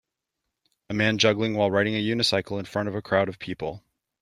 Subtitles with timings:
[0.89, 3.83] A man juggling while riding a unicycle in front of a crowd of people.